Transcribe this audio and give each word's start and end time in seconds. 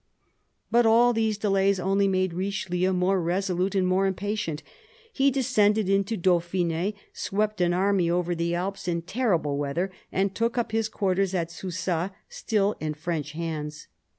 But 0.71 0.87
all 0.87 1.13
these 1.13 1.37
delays 1.37 1.79
only 1.79 2.07
made 2.07 2.33
Richelieu 2.33 2.91
more 2.91 3.21
resolute 3.21 3.75
and 3.75 3.85
more 3.87 4.07
impatient. 4.07 4.63
He 5.13 5.29
descended 5.29 5.87
into 5.89 6.17
Dauphin6, 6.17 6.95
swept 7.13 7.61
an 7.61 7.71
army 7.71 8.09
over 8.09 8.33
the 8.33 8.55
Alps 8.55 8.87
in 8.87 9.03
terrible 9.03 9.59
weather, 9.59 9.91
and 10.11 10.33
took 10.33 10.57
up 10.57 10.71
his 10.71 10.89
quarters 10.89 11.35
at 11.35 11.51
Susa, 11.51 12.11
still 12.29 12.75
in 12.79 12.95
French 12.95 13.33
hands. 13.33 13.89